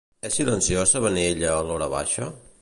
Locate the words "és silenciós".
0.27-0.95